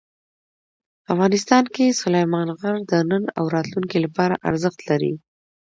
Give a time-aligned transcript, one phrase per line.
[1.13, 5.13] افغانستان کې سلیمان غر د نن او راتلونکي لپاره ارزښت لري.